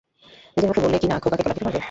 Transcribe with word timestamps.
নিজের 0.55 0.69
মুখে 0.69 0.83
বললে 0.83 0.97
কিনা 0.99 1.15
খোকাকে 1.17 1.43
গলা 1.43 1.53
টিপে 1.55 1.65
মারবে? 1.65 1.79